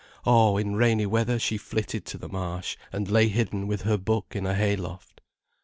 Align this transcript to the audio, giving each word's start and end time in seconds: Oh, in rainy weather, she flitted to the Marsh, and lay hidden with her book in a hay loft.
Oh, 0.25 0.57
in 0.57 0.75
rainy 0.77 1.05
weather, 1.05 1.37
she 1.37 1.59
flitted 1.59 2.07
to 2.07 2.17
the 2.17 2.27
Marsh, 2.27 2.75
and 2.91 3.07
lay 3.07 3.27
hidden 3.27 3.67
with 3.67 3.83
her 3.83 3.99
book 3.99 4.35
in 4.35 4.47
a 4.47 4.55
hay 4.55 4.75
loft. 4.75 5.21